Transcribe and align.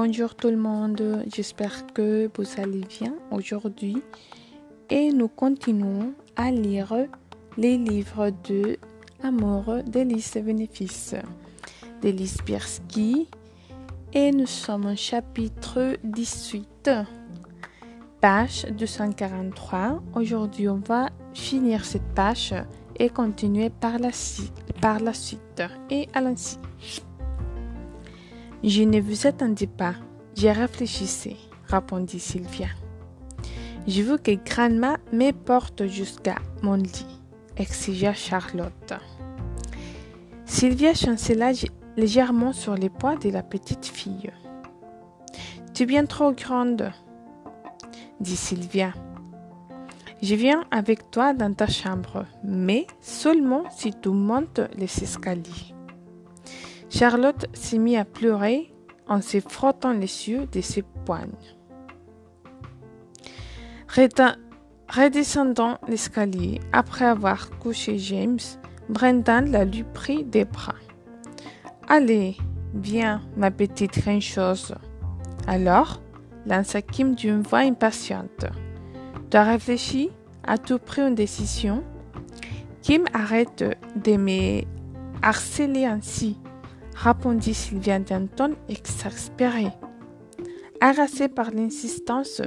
Bonjour 0.00 0.36
tout 0.36 0.48
le 0.48 0.56
monde, 0.56 1.24
j'espère 1.34 1.84
que 1.92 2.30
vous 2.36 2.60
allez 2.62 2.82
bien 2.82 3.16
aujourd'hui 3.32 4.00
et 4.90 5.10
nous 5.10 5.26
continuons 5.26 6.12
à 6.36 6.52
lire 6.52 6.94
les 7.56 7.76
livres 7.76 8.30
de 8.48 8.78
Amour 9.24 9.82
d'Elise 9.84 10.34
Bénéfice 10.34 11.16
d'Elise 12.00 12.36
Birsky 12.46 13.26
et 14.12 14.30
nous 14.30 14.46
sommes 14.46 14.86
au 14.86 14.94
chapitre 14.94 15.96
18, 16.04 16.90
page 18.20 18.66
243. 18.70 20.00
Aujourd'hui, 20.14 20.68
on 20.68 20.78
va 20.78 21.08
finir 21.34 21.84
cette 21.84 22.14
page 22.14 22.54
et 23.00 23.10
continuer 23.10 23.68
par 23.68 23.98
la, 23.98 24.10
par 24.80 25.00
la 25.00 25.12
suite 25.12 25.64
et 25.90 26.08
à 26.14 26.20
l'ainsi. 26.20 26.60
Je 28.64 28.82
ne 28.82 29.00
vous 29.00 29.28
attendais 29.28 29.68
pas, 29.68 29.94
j'ai 30.34 30.50
réfléchissé, 30.50 31.36
répondit 31.68 32.18
Sylvia. 32.18 32.66
Je 33.86 34.02
veux 34.02 34.18
que 34.18 34.32
Grandma 34.32 34.96
me 35.12 35.30
porte 35.30 35.86
jusqu'à 35.86 36.34
mon 36.62 36.74
lit, 36.74 37.06
exigea 37.56 38.12
Charlotte. 38.14 38.94
Sylvia 40.44 40.92
chancela 40.92 41.52
légèrement 41.96 42.52
sur 42.52 42.74
les 42.74 42.90
poids 42.90 43.14
de 43.14 43.30
la 43.30 43.44
petite 43.44 43.86
fille. 43.86 44.32
Tu 45.72 45.84
es 45.84 45.86
bien 45.86 46.04
trop 46.04 46.32
grande, 46.32 46.90
dit 48.18 48.36
Sylvia. 48.36 48.92
Je 50.20 50.34
viens 50.34 50.64
avec 50.72 51.12
toi 51.12 51.32
dans 51.32 51.54
ta 51.54 51.68
chambre, 51.68 52.26
mais 52.42 52.88
seulement 53.00 53.62
si 53.70 53.92
tu 53.92 54.08
montes 54.08 54.60
les 54.76 55.04
escaliers. 55.04 55.77
Charlotte 56.90 57.46
s'est 57.52 57.78
mise 57.78 57.98
à 57.98 58.04
pleurer 58.04 58.72
en 59.06 59.20
se 59.20 59.40
frottant 59.40 59.92
les 59.92 60.28
yeux 60.28 60.46
de 60.50 60.60
ses 60.60 60.82
poignes. 60.82 61.32
Redescendant 64.88 65.78
l'escalier, 65.86 66.60
après 66.72 67.04
avoir 67.04 67.50
couché 67.58 67.98
James, 67.98 68.38
Brendan 68.88 69.50
la 69.50 69.64
lui 69.66 69.84
prit 69.84 70.24
des 70.24 70.46
bras. 70.46 70.74
Allez, 71.88 72.36
viens, 72.74 73.20
ma 73.36 73.50
petite 73.50 74.00
chose. 74.20 74.74
Alors, 75.46 76.00
lança 76.46 76.80
Kim 76.80 77.14
d'une 77.14 77.42
voix 77.42 77.60
impatiente. 77.60 78.46
Tu 79.30 79.36
as 79.36 79.44
réfléchi? 79.44 80.10
As-tu 80.44 80.78
pris 80.78 81.02
une 81.02 81.14
décision? 81.14 81.84
Kim 82.80 83.04
arrête 83.12 83.64
de 83.96 84.16
me 84.16 84.62
harceler 85.20 85.84
ainsi 85.84 86.38
répondit 87.02 87.54
Sylvia 87.54 87.98
d'un 87.98 88.26
ton 88.26 88.56
exaspéré. 88.68 89.68
Harassée 90.80 91.28
par 91.28 91.50
l'insistance 91.50 92.42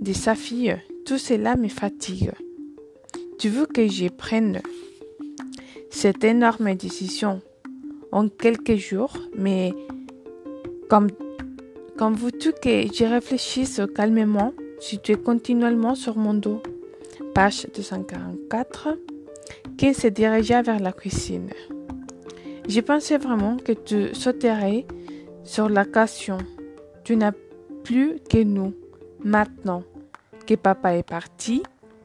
de 0.00 0.12
sa 0.12 0.34
fille, 0.34 0.76
tout 1.04 1.18
cela 1.18 1.56
me 1.56 1.68
fatigue. 1.68 2.32
Tu 3.38 3.48
veux 3.48 3.66
que 3.66 3.88
je 3.88 4.08
prenne 4.08 4.60
cette 5.90 6.24
énorme 6.24 6.74
décision 6.74 7.42
en 8.12 8.28
quelques 8.28 8.76
jours, 8.76 9.16
mais 9.36 9.72
comme, 10.88 11.08
comme 11.96 12.14
veux-tu 12.14 12.52
que 12.52 12.86
je 12.92 13.04
réfléchisse 13.04 13.80
calmement 13.94 14.52
si 14.80 14.98
tu 15.00 15.12
es 15.12 15.16
continuellement 15.16 15.94
sur 15.94 16.16
mon 16.16 16.34
dos 16.34 16.62
Page 17.34 17.66
244, 17.74 18.96
qui 19.76 19.94
se 19.94 20.06
dirigea 20.06 20.62
vers 20.62 20.78
la 20.78 20.92
cuisine? 20.92 21.50
J'ai 22.66 22.82
pensé 22.82 23.18
vraiment 23.18 23.56
que 23.58 23.72
tu 23.72 24.14
sauterais 24.14 24.86
sur 25.44 25.68
l'occasion. 25.68 26.38
Tu 27.04 27.16
n'as 27.16 27.32
plus 27.84 28.18
que 28.30 28.42
nous, 28.42 28.74
maintenant 29.22 29.82
que 30.46 30.54
papa 30.54 30.94
est 30.94 31.02
parti 31.02 31.62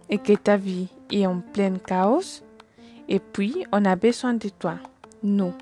et 0.09 0.17
que 0.17 0.33
ta 0.33 0.57
vie 0.57 0.87
est 1.11 1.25
en 1.25 1.39
plein 1.39 1.75
chaos. 1.75 2.43
Et 3.07 3.19
puis, 3.19 3.65
on 3.71 3.85
a 3.85 3.95
besoin 3.95 4.33
de 4.33 4.49
toi. 4.49 4.75
Nous. 5.23 5.53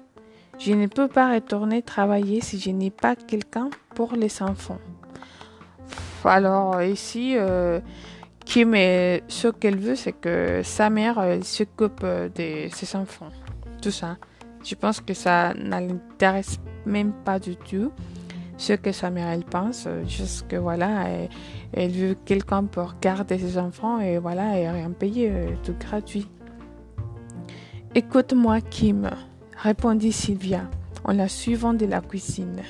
Je 0.60 0.74
ne 0.74 0.88
peux 0.88 1.08
pas 1.08 1.34
retourner 1.34 1.84
travailler 1.84 2.42
si 2.42 2.60
je 2.60 2.72
n'ai 2.72 2.90
pas 2.90 3.16
quelqu'un 3.16 3.70
pour 3.94 4.14
les 4.14 4.42
enfants. 4.42 4.80
Alors 6.26 6.82
ici, 6.82 7.36
euh, 7.38 7.80
Kim, 8.44 8.74
ce 8.74 9.50
qu'elle 9.50 9.78
veut, 9.78 9.96
c'est 9.96 10.14
que 10.14 10.62
sa 10.64 10.90
mère 10.90 11.24
s'occupe 11.44 12.04
de 12.04 12.68
ses 12.74 12.96
enfants. 12.96 13.30
Tout 13.82 13.92
ça. 13.92 14.18
Je 14.68 14.76
pense 14.76 15.00
que 15.00 15.14
ça 15.14 15.54
n'intéresse 15.54 16.60
même 16.86 17.14
pas 17.24 17.40
du 17.40 17.56
tout 17.56 17.90
ce 18.58 18.74
que 18.74 18.92
sa 18.92 19.10
mère 19.10 19.30
elle 19.30 19.46
pense. 19.46 19.88
Juste 20.06 20.46
que 20.50 20.58
voilà, 20.58 21.06
elle, 21.72 21.92
veut 21.92 22.18
quelqu'un 22.26 22.66
pour 22.66 22.96
garder 23.02 23.40
ses 23.40 23.58
enfants 23.58 24.02
et 24.02 24.18
voilà, 24.18 24.60
et 24.60 24.70
rien 24.70 24.92
payer, 24.92 25.32
euh, 25.32 25.56
tout 25.64 25.76
gratuit. 25.80 26.28
Écoute-moi, 27.96 28.60
Kim, 28.60 29.10
répondit 29.56 30.12
Sylvia 30.12 30.70
en 31.06 31.14
la 31.14 31.30
suivant 31.30 31.74
de 31.74 31.86
la 31.86 32.02
cuisine. 32.02 32.62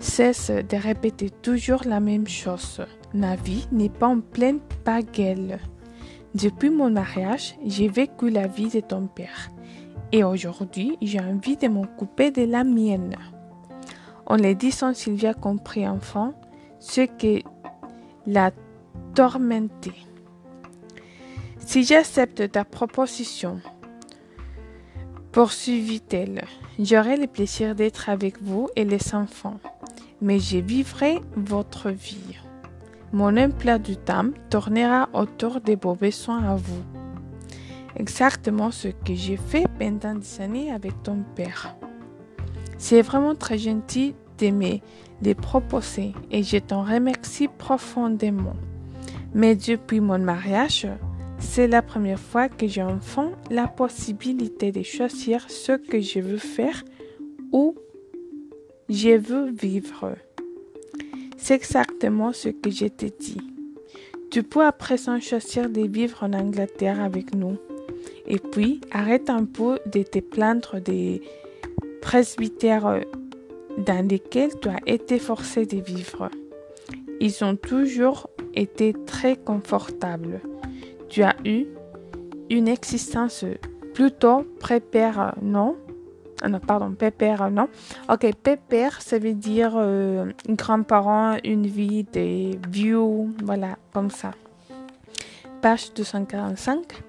Cesse 0.00 0.50
de 0.50 0.76
répéter 0.76 1.30
toujours 1.30 1.82
la 1.86 2.00
même 2.00 2.26
chose. 2.26 2.84
Ma 3.14 3.36
vie 3.36 3.68
n'est 3.70 3.90
pas 3.90 4.08
en 4.08 4.18
pleine 4.18 4.58
baguelle. 4.84 5.60
Depuis 6.34 6.70
mon 6.70 6.90
mariage, 6.90 7.54
j'ai 7.64 7.86
vécu 7.86 8.28
la 8.28 8.48
vie 8.48 8.70
de 8.70 8.80
ton 8.80 9.06
père. 9.06 9.50
Et 10.12 10.24
aujourd'hui, 10.24 10.96
j'ai 11.02 11.20
envie 11.20 11.56
de 11.56 11.68
m'occuper 11.68 12.30
de 12.30 12.44
la 12.44 12.64
mienne. 12.64 13.16
En 14.26 14.36
le 14.36 14.54
disant, 14.54 14.94
Sylvia 14.94 15.34
comprit 15.34 15.86
enfin 15.86 16.34
ce 16.78 17.02
qui 17.02 17.44
l'a 18.26 18.50
tormenté. 19.14 19.92
Si 21.58 21.84
j'accepte 21.84 22.50
ta 22.50 22.64
proposition, 22.64 23.60
poursuivit-elle, 25.32 26.44
j'aurai 26.78 27.16
le 27.16 27.26
plaisir 27.26 27.74
d'être 27.74 28.08
avec 28.08 28.40
vous 28.40 28.68
et 28.76 28.84
les 28.84 29.14
enfants, 29.14 29.60
mais 30.22 30.38
je 30.38 30.58
vivrai 30.58 31.20
votre 31.36 31.90
vie. 31.90 32.38
Mon 33.12 33.36
emploi 33.36 33.78
du 33.78 33.96
temps 33.96 34.30
tournera 34.48 35.08
autour 35.12 35.60
de 35.60 35.76
vos 35.80 35.94
besoins 35.94 36.44
à 36.44 36.56
vous 36.56 36.97
exactement 37.98 38.70
ce 38.70 38.88
que 38.88 39.14
j'ai 39.14 39.36
fait 39.36 39.66
pendant 39.78 40.14
des 40.14 40.40
années 40.40 40.72
avec 40.72 41.02
ton 41.02 41.24
père. 41.34 41.76
C'est 42.78 43.02
vraiment 43.02 43.34
très 43.34 43.58
gentil 43.58 44.14
de 44.38 44.50
me 44.50 44.78
les 45.20 45.34
proposer 45.34 46.12
et 46.30 46.42
je 46.42 46.58
t'en 46.58 46.84
remercie 46.84 47.48
profondément. 47.48 48.54
Mais 49.34 49.56
depuis 49.56 50.00
mon 50.00 50.18
mariage, 50.18 50.86
c'est 51.38 51.66
la 51.68 51.82
première 51.82 52.20
fois 52.20 52.48
que 52.48 52.66
j'ai 52.66 52.82
enfin 52.82 53.32
la 53.50 53.66
possibilité 53.66 54.72
de 54.72 54.82
choisir 54.82 55.50
ce 55.50 55.72
que 55.72 56.00
je 56.00 56.20
veux 56.20 56.38
faire 56.38 56.84
ou 57.52 57.74
je 58.88 59.16
veux 59.16 59.50
vivre. 59.50 60.14
C'est 61.36 61.54
exactement 61.54 62.32
ce 62.32 62.48
que 62.48 62.70
je 62.70 62.86
t'ai 62.86 63.10
dit. 63.10 63.40
Tu 64.30 64.42
peux 64.42 64.64
à 64.64 64.72
présent 64.72 65.20
choisir 65.20 65.70
de 65.70 65.82
vivre 65.82 66.22
en 66.22 66.32
Angleterre 66.32 67.00
avec 67.00 67.34
nous. 67.34 67.56
Et 68.28 68.38
puis, 68.38 68.80
arrête 68.92 69.30
un 69.30 69.44
peu 69.44 69.78
de 69.86 70.02
te 70.02 70.18
plaindre 70.20 70.80
des 70.80 71.22
presbytères 72.02 73.00
dans 73.78 74.06
lesquels 74.06 74.50
tu 74.60 74.68
as 74.68 74.80
été 74.86 75.18
forcé 75.18 75.64
de 75.64 75.78
vivre. 75.78 76.30
Ils 77.20 77.42
ont 77.42 77.56
toujours 77.56 78.28
été 78.54 78.94
très 79.06 79.36
confortables. 79.36 80.40
Tu 81.08 81.22
as 81.22 81.34
eu 81.44 81.66
une 82.50 82.68
existence 82.68 83.44
plutôt 83.94 84.44
prépère, 84.60 85.34
non? 85.42 85.76
Ah 86.40 86.48
non, 86.48 86.60
pardon, 86.60 86.92
pépère, 86.92 87.50
non? 87.50 87.68
Ok, 88.08 88.32
pépère, 88.42 89.02
ça 89.02 89.18
veut 89.18 89.34
dire 89.34 89.72
euh, 89.76 90.30
grand-parent, 90.48 91.36
une 91.44 91.66
vie 91.66 92.04
des 92.04 92.60
vieux, 92.68 93.00
voilà, 93.42 93.76
comme 93.92 94.10
ça. 94.10 94.32
Page 95.60 95.92
245. 95.94 97.02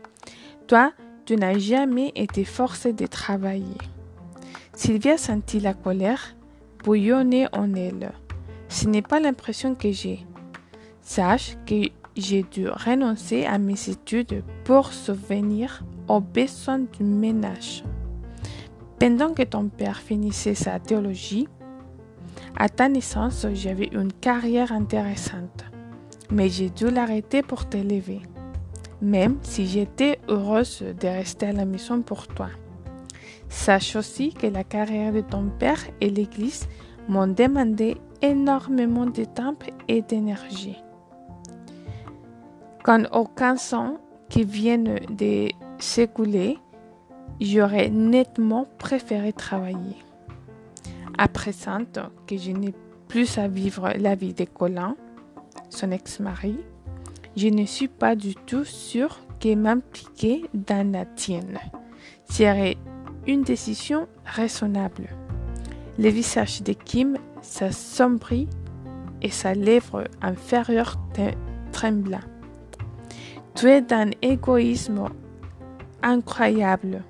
Toi, 0.66 0.92
tu 1.30 1.36
n'as 1.36 1.60
jamais 1.60 2.12
été 2.16 2.44
forcé 2.44 2.92
de 2.92 3.06
travailler. 3.06 3.78
Sylvia 4.74 5.16
sentit 5.16 5.60
la 5.60 5.76
colère 5.76 6.36
bouillonner 6.84 7.46
en 7.52 7.76
elle. 7.76 8.14
Ce 8.68 8.88
n'est 8.88 9.04
pas 9.04 9.20
l'impression 9.20 9.76
que 9.76 9.92
j'ai. 9.92 10.26
Sache 11.04 11.56
que 11.68 11.84
j'ai 12.18 12.42
dû 12.42 12.68
renoncer 12.68 13.46
à 13.46 13.60
mes 13.60 13.90
études 13.90 14.44
pour 14.64 14.92
subvenir 14.92 15.84
aux 16.08 16.20
besoins 16.20 16.80
du 16.80 17.04
ménage. 17.04 17.84
Pendant 19.00 19.36
que 19.36 19.44
ton 19.44 19.68
père 19.70 20.00
finissait 20.00 20.56
sa 20.56 20.80
théologie, 20.80 21.48
à 22.58 22.70
ta 22.70 22.90
naissance, 22.90 23.46
j'avais 23.54 23.90
une 23.92 24.14
carrière 24.14 24.72
intéressante, 24.72 25.64
mais 26.32 26.50
j'ai 26.50 26.72
dû 26.72 26.90
l'arrêter 26.90 27.44
pour 27.44 27.70
t'élever, 27.70 28.22
même 29.02 29.38
si 29.42 29.66
j'étais 29.66 30.20
heureuse 30.28 30.82
de 30.82 31.08
rester 31.08 31.48
à 31.48 31.54
la 31.54 31.66
maison 31.66 32.02
pour 32.02 32.28
toi. 32.28 32.50
Sache 33.48 33.96
aussi 33.96 34.34
que 34.34 34.48
la 34.48 34.64
carrière 34.64 35.14
de 35.14 35.22
ton 35.22 35.50
père 35.50 35.82
et 36.02 36.10
l'Église 36.10 36.68
m'ont 37.08 37.28
demandé 37.28 37.98
énormément 38.22 39.06
de 39.06 39.24
temps 39.24 39.56
et 39.88 40.02
d'énergie. 40.02 40.78
Quand 42.84 43.04
aucun 43.12 43.58
sang 43.58 43.98
qui 44.30 44.44
vienne 44.44 45.00
de 45.10 45.50
s'écouler, 45.80 46.58
j'aurais 47.42 47.90
nettement 47.90 48.68
préféré 48.78 49.34
travailler. 49.34 49.98
À 51.18 51.28
présent 51.28 51.80
que 52.28 52.38
je 52.38 52.52
n'ai 52.52 52.74
plus 53.08 53.38
à 53.38 53.48
vivre 53.48 53.92
la 53.98 54.16
vie 54.16 54.34
de 54.34 54.46
Colin, 54.46 54.96
son 55.70 55.92
ex-mari, 55.92 56.58
je 57.36 57.48
ne 57.48 57.66
suis 57.66 57.88
pas 57.88 58.16
du 58.16 58.36
tout 58.36 58.66
sûre 58.66 59.20
que 59.40 59.56
m'impliquer 59.56 60.46
dans 60.54 60.92
la 60.92 61.06
tienne 61.06 61.60
serait 62.30 62.78
une 63.28 63.44
décision 63.44 64.08
raisonnable. 64.26 65.10
Le 65.98 66.10
visage 66.10 66.62
de 66.64 66.74
Kim 66.74 67.18
s'assombrit 67.42 68.48
et 69.22 69.30
sa 69.30 69.54
lèvre 69.54 70.06
inférieure 70.22 70.98
trembla. 71.72 72.20
Tu 73.56 73.68
es 73.68 73.82
d'un 73.82 74.12
égoïsme 74.22 75.06
incroyable, 76.02 77.04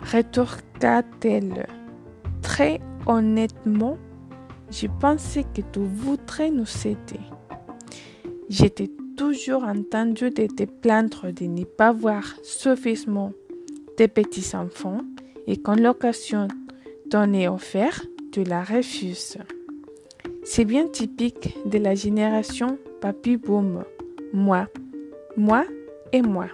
rétorqua-t-elle. 0.00 1.66
Très 2.42 2.80
honnêtement, 3.06 3.96
je 4.70 4.86
pensais 5.00 5.44
que 5.44 5.62
tu 5.72 5.80
voudrais 5.80 6.50
nous 6.50 6.66
aider. 6.86 7.20
J'étais 8.48 8.90
toujours 9.16 9.64
entendu 9.64 10.30
de 10.30 10.46
te 10.46 10.64
plaindre 10.64 11.32
de 11.32 11.44
ne 11.44 11.64
pas 11.64 11.92
voir 11.92 12.34
suffisamment 12.42 13.32
tes 13.96 14.08
petits-enfants 14.08 15.00
et 15.46 15.56
quand 15.56 15.76
l'occasion 15.76 16.48
t'en 17.10 17.32
est 17.32 17.48
offerte, 17.48 18.08
tu 18.32 18.44
la 18.44 18.62
refuses. 18.64 19.38
C'est 20.44 20.64
bien 20.64 20.88
typique 20.88 21.56
de 21.66 21.78
la 21.78 21.94
génération 21.94 22.78
papy 23.00 23.36
boom. 23.36 23.84
Moi, 24.32 24.66
moi 25.36 25.64
et 26.12 26.22
moi. 26.22 26.46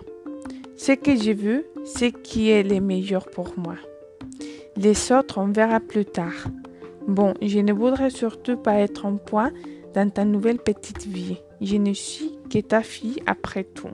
Ce 0.76 0.92
que 0.92 1.16
j'ai 1.16 1.34
vu, 1.34 1.64
c'est 1.84 2.12
qui 2.12 2.50
est 2.50 2.62
le 2.62 2.80
meilleur 2.80 3.28
pour 3.30 3.54
moi. 3.58 3.76
Les 4.76 5.12
autres, 5.12 5.38
on 5.38 5.48
verra 5.48 5.80
plus 5.80 6.04
tard. 6.04 6.48
Bon, 7.06 7.34
je 7.42 7.58
ne 7.58 7.72
voudrais 7.72 8.10
surtout 8.10 8.56
pas 8.56 8.74
être 8.74 9.06
en 9.06 9.16
point 9.16 9.50
dans 9.94 10.08
ta 10.08 10.24
nouvelle 10.24 10.58
petite 10.58 11.06
vie. 11.06 11.38
Je 11.60 11.76
ne 11.76 11.92
suis 11.92 12.29
que 12.50 12.58
ta 12.58 12.82
fille 12.82 13.22
après 13.26 13.64
tout. 13.64 13.92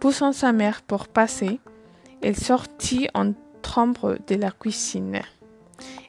Poussant 0.00 0.32
sa 0.32 0.52
mère 0.52 0.82
pour 0.82 1.08
passer, 1.08 1.60
elle 2.22 2.36
sortit 2.36 3.08
en 3.14 3.32
trombe 3.62 4.18
de 4.26 4.34
la 4.34 4.50
cuisine. 4.50 5.20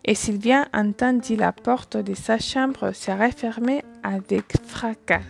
Et 0.06 0.16
Sylvia 0.16 0.68
entendit 0.74 1.36
la 1.36 1.52
porte 1.52 1.98
de 1.98 2.14
sa 2.14 2.38
chambre 2.38 2.92
se 2.92 3.12
refermer 3.12 3.84
avec 4.04 4.54
fracas. 4.66 5.22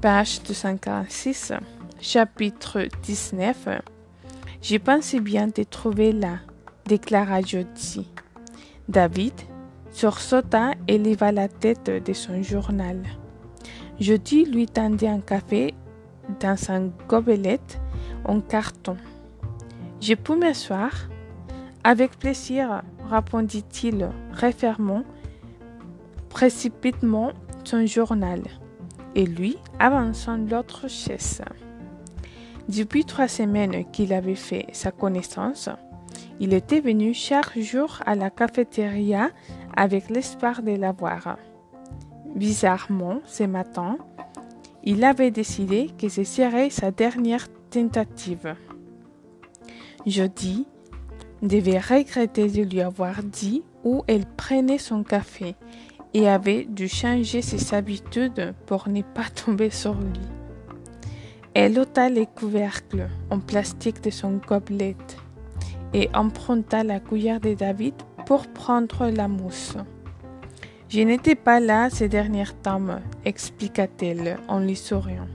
Page 0.00 0.42
246, 0.42 1.52
chapitre 2.00 2.88
19. 3.02 3.68
Je 4.60 4.76
pensais 4.76 5.20
bien 5.20 5.50
te 5.50 5.62
trouver 5.62 6.12
là, 6.12 6.38
déclara 6.86 7.40
Jody. 7.40 8.08
David 8.88 9.34
sursauta 9.92 10.72
et 10.88 10.98
leva 10.98 11.32
la 11.32 11.48
tête 11.48 11.90
de 11.90 12.12
son 12.12 12.42
journal. 12.42 13.02
Jody 14.00 14.46
lui 14.46 14.66
tendit 14.66 15.06
un 15.06 15.20
café 15.20 15.74
dans 16.40 16.56
un 16.70 16.90
gobelet 17.08 17.60
en 18.24 18.40
carton. 18.40 18.96
Je 20.00 20.14
peux 20.14 20.36
m'asseoir? 20.36 20.90
Avec 21.84 22.18
plaisir, 22.18 22.82
répondit-il, 23.10 24.08
refermant 24.40 25.04
précipitamment 26.28 27.32
son 27.64 27.86
journal, 27.86 28.40
et 29.14 29.26
lui 29.26 29.58
avançant 29.78 30.36
l'autre 30.36 30.88
chaise. 30.88 31.42
Depuis 32.68 33.04
trois 33.04 33.28
semaines 33.28 33.84
qu'il 33.90 34.12
avait 34.12 34.36
fait 34.36 34.66
sa 34.72 34.90
connaissance, 34.90 35.68
il 36.40 36.54
était 36.54 36.80
venu 36.80 37.14
chaque 37.14 37.58
jour 37.58 38.00
à 38.06 38.14
la 38.14 38.30
cafétéria 38.30 39.30
avec 39.76 40.10
l'espoir 40.10 40.62
de 40.62 40.72
la 40.72 40.92
voir. 40.92 41.36
Bizarrement, 42.34 43.20
ce 43.26 43.44
matin, 43.44 43.98
il 44.84 45.04
avait 45.04 45.30
décidé 45.30 45.90
que 45.98 46.08
ce 46.08 46.24
serait 46.24 46.70
sa 46.70 46.90
dernière 46.90 47.46
tentative. 47.70 48.56
Jeudi 50.06 50.66
devait 51.42 51.78
regretter 51.78 52.48
de 52.48 52.62
lui 52.62 52.80
avoir 52.80 53.22
dit 53.22 53.62
où 53.84 54.02
elle 54.06 54.26
prenait 54.26 54.78
son 54.78 55.02
café 55.02 55.54
et 56.14 56.28
avait 56.28 56.64
dû 56.64 56.88
changer 56.88 57.42
ses 57.42 57.74
habitudes 57.74 58.54
pour 58.66 58.88
ne 58.88 59.02
pas 59.02 59.28
tomber 59.34 59.70
sur 59.70 59.94
lui. 59.94 60.20
Elle 61.54 61.78
ôta 61.78 62.08
les 62.08 62.26
couvercles 62.26 63.08
en 63.30 63.38
plastique 63.38 64.02
de 64.02 64.10
son 64.10 64.40
gobelet 64.46 64.96
et 65.94 66.08
emprunta 66.14 66.84
la 66.84 67.00
cuillère 67.00 67.40
de 67.40 67.54
David 67.54 67.94
pour 68.26 68.46
prendre 68.48 69.08
la 69.08 69.28
mousse. 69.28 69.76
Je 70.88 71.00
n'étais 71.00 71.34
pas 71.34 71.58
là 71.60 71.88
ces 71.90 72.08
derniers 72.08 72.44
temps, 72.62 73.00
expliqua-t-elle 73.24 74.38
en 74.48 74.60
lui 74.60 74.76
souriant. 74.76 75.28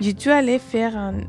J'ai 0.00 0.12
dû 0.12 0.30
aller 0.30 0.58
faire 0.58 0.96
un 0.96 1.20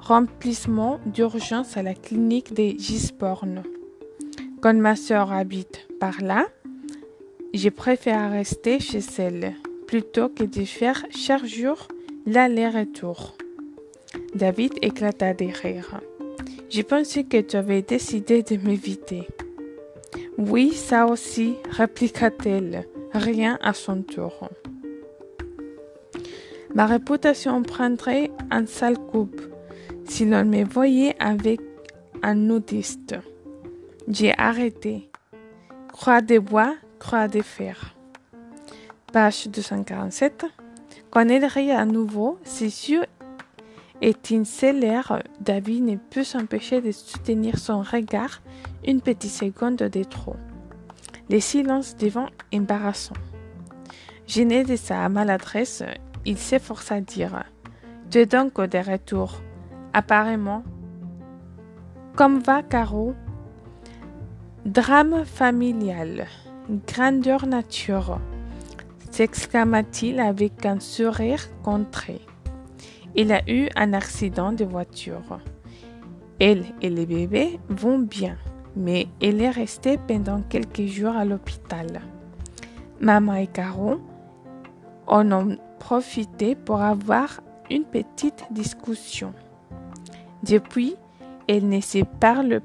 remplissement 0.00 1.00
d'urgence 1.06 1.76
à 1.76 1.82
la 1.82 1.94
clinique 1.94 2.54
de 2.54 2.78
Gisborne. 2.78 3.62
Quand 4.60 4.74
ma 4.74 4.96
sœur 4.96 5.32
habite 5.32 5.88
par 5.98 6.20
là, 6.20 6.46
j'ai 7.52 7.70
préféré 7.70 8.28
rester 8.28 8.80
chez 8.80 9.00
elle 9.18 9.54
plutôt 9.86 10.28
que 10.28 10.44
de 10.44 10.64
faire 10.64 11.04
chaque 11.10 11.46
jour 11.46 11.88
l'aller-retour. 12.26 13.36
David 14.34 14.72
éclata 14.82 15.34
de 15.34 15.46
rire. 15.46 16.00
J'ai 16.68 16.82
pensé 16.82 17.24
que 17.24 17.40
tu 17.40 17.56
avais 17.56 17.82
décidé 17.82 18.42
de 18.42 18.56
m'éviter. 18.56 19.28
Oui, 20.38 20.72
ça 20.72 21.06
aussi, 21.06 21.56
répliqua-t-elle, 21.70 22.86
rien 23.12 23.58
à 23.62 23.72
son 23.72 24.02
tour. 24.02 24.48
Ma 26.74 26.86
réputation 26.86 27.62
prendrait 27.62 28.30
un 28.50 28.66
sale 28.66 28.98
coup 28.98 29.30
si 30.06 30.24
l'on 30.24 30.44
me 30.44 30.64
voyait 30.64 31.14
avec 31.20 31.60
un 32.22 32.34
nudiste. 32.34 33.14
J'ai 34.08 34.36
arrêté. 34.36 35.08
Croix 35.92 36.20
de 36.20 36.38
bois, 36.38 36.74
croix 36.98 37.28
de 37.28 37.42
fer. 37.42 37.94
Page 39.12 39.48
247. 39.48 40.46
Quand 41.10 41.28
elle 41.28 41.44
à 41.44 41.84
nouveau, 41.84 42.38
ses 42.42 42.90
yeux 42.90 43.03
étincellèrent. 44.00 45.22
David 45.40 45.84
ne 45.84 45.96
put 45.96 46.24
s'empêcher 46.24 46.80
de 46.80 46.92
soutenir 46.92 47.58
son 47.58 47.82
regard 47.82 48.40
une 48.86 49.00
petite 49.00 49.30
seconde 49.30 49.76
de 49.76 50.04
trop. 50.04 50.36
Le 51.30 51.40
silence 51.40 51.96
devint 51.96 52.28
embarrassant. 52.52 53.14
Gêné 54.26 54.64
de 54.64 54.76
sa 54.76 55.08
maladresse, 55.08 55.82
il 56.24 56.38
s'efforça 56.38 56.96
à 56.96 57.00
dire 57.00 57.44
Tu 58.10 58.18
es 58.18 58.26
donc 58.26 58.60
de 58.60 58.78
retour, 58.78 59.40
apparemment. 59.92 60.62
Comme 62.16 62.38
va 62.38 62.62
Caro 62.62 63.14
Drame 64.64 65.24
familial, 65.26 66.26
grandeur 66.86 67.46
nature, 67.46 68.18
s'exclama-t-il 69.10 70.20
avec 70.20 70.64
un 70.64 70.80
sourire 70.80 71.50
contré. 71.62 72.20
Il 73.16 73.32
a 73.32 73.42
eu 73.48 73.68
un 73.76 73.92
accident 73.92 74.52
de 74.52 74.64
voiture. 74.64 75.38
Elle 76.40 76.64
et 76.82 76.90
les 76.90 77.06
bébés 77.06 77.60
vont 77.68 77.98
bien 77.98 78.36
mais 78.76 79.06
elle 79.20 79.40
est 79.40 79.50
restée 79.50 79.98
pendant 79.98 80.40
quelques 80.42 80.86
jours 80.86 81.14
à 81.14 81.24
l'hôpital. 81.24 82.00
Maman 83.00 83.34
et 83.34 83.46
Caro 83.46 84.00
en 85.06 85.32
ont 85.32 85.56
profité 85.78 86.54
pour 86.54 86.80
avoir 86.80 87.40
une 87.70 87.84
petite 87.84 88.44
discussion. 88.50 89.32
Depuis, 90.42 90.96
elles 91.48 91.68
ne 91.68 91.80
se 91.80 92.04
parlent 92.04 92.60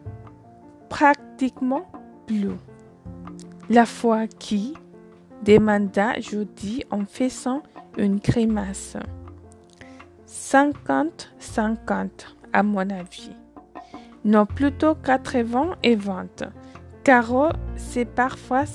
pratiquement 0.89 1.85
plus. 2.25 2.51
La 3.69 3.85
foi 3.85 4.27
qui 4.27 4.73
demanda 5.45 6.19
Jody 6.19 6.83
en 6.91 7.05
faisant 7.05 7.61
une 7.97 8.17
grimace. 8.17 8.97
50-50, 10.29 12.09
à 12.53 12.61
mon 12.61 12.89
avis. 12.89 13.31
Non, 14.23 14.45
plutôt 14.45 14.93
80 14.95 15.77
et 15.81 15.95
20. 15.95 16.43
Caro, 17.03 17.47
c'est 17.75 18.05
parfois 18.05 18.65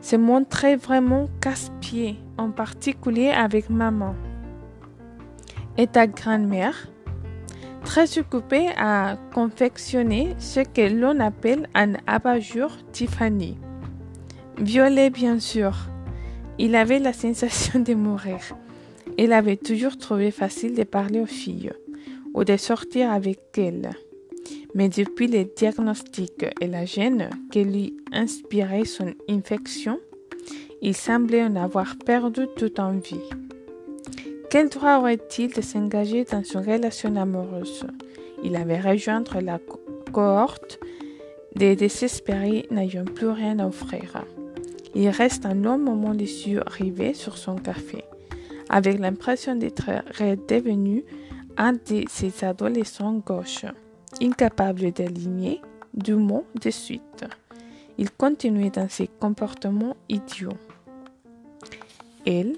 se 0.00 0.16
montrer 0.16 0.76
vraiment 0.76 1.26
casse-pied, 1.40 2.20
en 2.38 2.50
particulier 2.50 3.30
avec 3.30 3.68
maman. 3.68 4.14
Et 5.76 5.88
ta 5.88 6.06
grand-mère? 6.06 6.88
Très 7.84 8.18
occupée 8.18 8.68
à 8.76 9.16
confectionner 9.34 10.34
ce 10.38 10.60
que 10.60 10.92
l'on 10.92 11.18
appelle 11.20 11.68
un 11.74 11.94
abat-jour 12.06 12.70
Tiffany. 12.92 13.58
Violet, 14.58 15.10
bien 15.10 15.40
sûr. 15.40 15.74
Il 16.58 16.76
avait 16.76 16.98
la 16.98 17.12
sensation 17.12 17.80
de 17.80 17.94
mourir. 17.94 18.40
Il 19.18 19.32
avait 19.32 19.56
toujours 19.56 19.96
trouvé 19.96 20.30
facile 20.30 20.74
de 20.74 20.84
parler 20.84 21.20
aux 21.20 21.26
filles 21.26 21.72
ou 22.34 22.44
de 22.44 22.56
sortir 22.56 23.10
avec 23.10 23.38
elles. 23.56 23.90
Mais 24.74 24.90
depuis 24.90 25.26
le 25.26 25.44
diagnostic 25.44 26.44
et 26.60 26.66
la 26.66 26.84
gêne 26.84 27.30
qui 27.50 27.64
lui 27.64 27.96
inspirait 28.12 28.84
son 28.84 29.14
infection, 29.28 29.98
il 30.82 30.94
semblait 30.94 31.42
en 31.42 31.56
avoir 31.56 31.96
perdu 32.04 32.42
toute 32.56 32.78
envie. 32.78 33.30
Quel 34.50 34.68
droit 34.68 34.98
aurait-il 34.98 35.52
de 35.52 35.62
s'engager 35.62 36.24
dans 36.24 36.42
une 36.42 36.60
relation 36.60 37.16
amoureuse? 37.16 37.86
Il 38.44 38.54
avait 38.54 38.80
rejoindre 38.80 39.40
la 39.40 39.58
cohorte 40.12 40.78
des 41.54 41.74
désespérés 41.74 42.66
n'ayant 42.70 43.06
plus 43.06 43.28
rien 43.28 43.58
à 43.58 43.66
offrir. 43.66 44.24
Il 44.94 45.08
reste 45.08 45.46
un 45.46 45.54
long 45.54 45.78
moment 45.78 46.12
les 46.12 46.48
yeux 46.48 46.62
rivés 46.66 47.14
sur 47.14 47.38
son 47.38 47.56
café, 47.56 48.04
avec 48.68 48.98
l'impression 48.98 49.54
d'être 49.56 49.90
redevenu 50.18 51.04
un 51.56 51.72
de 51.72 52.04
ces 52.08 52.44
adolescents 52.44 53.14
gauches, 53.14 53.66
incapable 54.20 54.92
d'aligner 54.92 55.60
du 55.94 56.14
mot 56.14 56.44
de 56.62 56.70
suite. 56.70 57.24
Il 57.98 58.10
continuait 58.10 58.70
dans 58.70 58.88
ses 58.88 59.06
comportements 59.06 59.96
idiots. 60.08 60.58
Elle, 62.26 62.56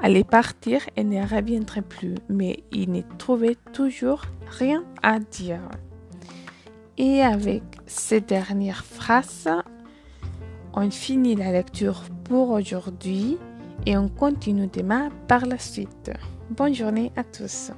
allait 0.00 0.24
partir 0.24 0.82
et 0.96 1.04
ne 1.04 1.22
reviendrait 1.22 1.82
plus, 1.82 2.16
mais 2.28 2.64
il 2.72 2.90
ne 2.90 3.02
trouvait 3.18 3.56
toujours 3.72 4.22
rien 4.58 4.84
à 5.02 5.20
dire. 5.20 5.60
Et 6.98 7.22
avec 7.22 7.62
ces 7.86 8.20
dernières 8.20 8.84
phrases, 8.84 9.48
on 10.74 10.90
finit 10.90 11.36
la 11.36 11.52
lecture 11.52 12.02
pour 12.24 12.50
aujourd'hui 12.50 13.38
et 13.86 13.96
on 13.96 14.08
continue 14.08 14.68
demain 14.72 15.10
par 15.28 15.46
la 15.46 15.58
suite. 15.58 16.10
Bonne 16.50 16.74
journée 16.74 17.12
à 17.16 17.24
tous. 17.24 17.72